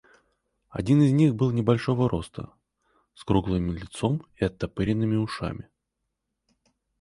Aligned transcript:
Один 0.71 0.99
из 1.03 1.11
них 1.11 1.35
был 1.35 1.49
очень 1.49 1.59
небольшого 1.59 2.09
роста, 2.09 2.51
с 3.13 3.23
круглым 3.23 3.71
лицом 3.71 4.25
и 4.37 4.43
оттопыренными 4.45 5.15
ушами. 5.15 5.69